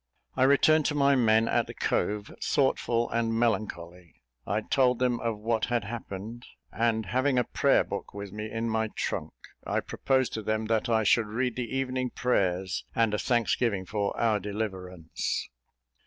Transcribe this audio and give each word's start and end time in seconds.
I 0.35 0.45
returned 0.45 0.87
to 0.87 0.95
my 0.95 1.15
men 1.15 1.47
at 1.47 1.67
the 1.67 1.75
cove, 1.75 2.33
thoughtful 2.41 3.07
and 3.11 3.35
melancholy; 3.37 4.23
I 4.47 4.61
told 4.61 4.97
them 4.97 5.19
of 5.19 5.37
what 5.37 5.65
had 5.65 5.83
happened; 5.83 6.47
and, 6.71 7.05
having 7.05 7.37
a 7.37 7.43
Prayer 7.43 7.83
book 7.83 8.11
with 8.11 8.31
me 8.31 8.49
in 8.49 8.67
my 8.67 8.87
trunk, 8.95 9.33
I 9.63 9.79
proposed 9.79 10.33
to 10.33 10.41
them 10.41 10.65
that 10.65 10.89
I 10.89 11.03
should 11.03 11.27
read 11.27 11.55
the 11.55 11.69
evening 11.75 12.09
prayers, 12.09 12.83
and 12.95 13.13
a 13.13 13.19
thanksgiving 13.19 13.85
for 13.85 14.19
our 14.19 14.39
deliverance. 14.39 15.51